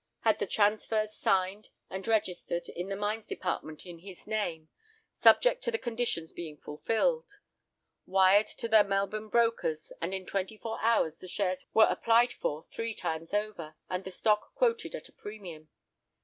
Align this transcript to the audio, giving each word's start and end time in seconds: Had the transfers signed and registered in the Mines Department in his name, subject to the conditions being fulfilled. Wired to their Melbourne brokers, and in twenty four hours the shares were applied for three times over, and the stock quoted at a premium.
Had 0.21 0.39
the 0.39 0.47
transfers 0.47 1.13
signed 1.15 1.69
and 1.87 2.07
registered 2.07 2.67
in 2.69 2.89
the 2.89 2.95
Mines 2.95 3.27
Department 3.27 3.85
in 3.85 3.99
his 3.99 4.25
name, 4.25 4.67
subject 5.15 5.63
to 5.63 5.69
the 5.69 5.77
conditions 5.77 6.31
being 6.33 6.57
fulfilled. 6.57 7.33
Wired 8.07 8.47
to 8.47 8.67
their 8.67 8.83
Melbourne 8.83 9.29
brokers, 9.29 9.91
and 10.01 10.11
in 10.11 10.25
twenty 10.25 10.57
four 10.57 10.79
hours 10.81 11.19
the 11.19 11.27
shares 11.27 11.63
were 11.75 11.85
applied 11.87 12.33
for 12.33 12.65
three 12.71 12.95
times 12.95 13.31
over, 13.31 13.75
and 13.91 14.03
the 14.03 14.09
stock 14.09 14.55
quoted 14.55 14.95
at 14.95 15.07
a 15.07 15.11
premium. 15.13 15.69